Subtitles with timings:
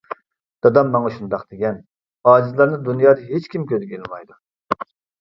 [0.65, 1.77] دادام ماڭا شۇنداق دېگەن:
[2.33, 4.43] ئاجىزلارنى دۇنيادا ھېچكىم كۆزگە ئىلمايدۇ!